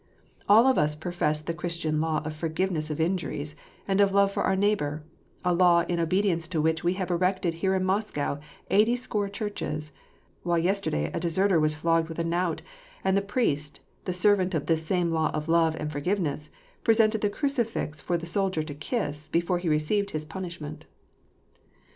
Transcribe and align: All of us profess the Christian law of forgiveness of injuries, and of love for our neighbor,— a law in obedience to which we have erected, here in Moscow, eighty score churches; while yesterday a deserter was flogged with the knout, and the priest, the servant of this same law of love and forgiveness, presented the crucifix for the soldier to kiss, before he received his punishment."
All 0.49 0.65
of 0.65 0.79
us 0.79 0.95
profess 0.95 1.41
the 1.41 1.53
Christian 1.53 2.01
law 2.01 2.23
of 2.25 2.35
forgiveness 2.35 2.89
of 2.89 2.99
injuries, 2.99 3.55
and 3.87 4.01
of 4.01 4.11
love 4.11 4.31
for 4.31 4.41
our 4.41 4.55
neighbor,— 4.55 5.03
a 5.45 5.53
law 5.53 5.81
in 5.87 5.99
obedience 5.99 6.47
to 6.47 6.59
which 6.59 6.83
we 6.83 6.93
have 6.93 7.11
erected, 7.11 7.53
here 7.53 7.75
in 7.75 7.85
Moscow, 7.85 8.39
eighty 8.71 8.95
score 8.95 9.29
churches; 9.29 9.91
while 10.41 10.57
yesterday 10.57 11.11
a 11.13 11.19
deserter 11.19 11.59
was 11.59 11.75
flogged 11.75 12.07
with 12.07 12.17
the 12.17 12.23
knout, 12.23 12.63
and 13.03 13.15
the 13.15 13.21
priest, 13.21 13.81
the 14.05 14.11
servant 14.13 14.55
of 14.55 14.65
this 14.65 14.83
same 14.83 15.11
law 15.11 15.29
of 15.35 15.47
love 15.47 15.75
and 15.79 15.91
forgiveness, 15.91 16.49
presented 16.83 17.21
the 17.21 17.29
crucifix 17.29 18.01
for 18.01 18.17
the 18.17 18.25
soldier 18.25 18.63
to 18.63 18.73
kiss, 18.73 19.29
before 19.29 19.59
he 19.59 19.69
received 19.69 20.09
his 20.09 20.25
punishment." 20.25 20.85